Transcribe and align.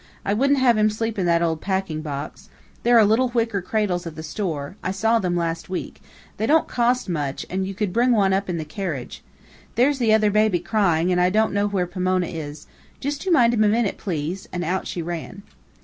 I 0.25 0.33
wouldn't 0.33 0.57
have 0.57 0.79
him 0.79 0.89
sleep 0.89 1.19
in 1.19 1.27
that 1.27 1.43
old 1.43 1.61
packing 1.61 2.01
box. 2.01 2.49
There 2.81 2.97
are 2.97 3.05
little 3.05 3.29
wicker 3.29 3.61
cradles 3.61 4.07
at 4.07 4.15
the 4.15 4.23
store 4.23 4.75
I 4.81 4.89
saw 4.89 5.19
them 5.19 5.35
last 5.35 5.69
week 5.69 6.01
they 6.37 6.47
don't 6.47 6.67
cost 6.67 7.07
much, 7.07 7.45
and 7.51 7.67
you 7.67 7.75
could 7.75 7.93
bring 7.93 8.11
one 8.11 8.33
up 8.33 8.49
in 8.49 8.57
the 8.57 8.65
carriage. 8.65 9.21
There's 9.75 9.99
the 9.99 10.11
other 10.11 10.31
baby, 10.31 10.57
crying, 10.59 11.11
and 11.11 11.21
I 11.21 11.29
don't 11.29 11.53
know 11.53 11.67
where 11.67 11.85
Pomona 11.85 12.25
is. 12.25 12.65
Just 12.99 13.27
you 13.27 13.31
mind 13.31 13.53
him 13.53 13.63
a 13.63 13.67
minute, 13.67 13.99
please!" 13.99 14.49
and 14.51 14.63
out 14.63 14.87
she 14.87 15.03
ran. 15.03 15.43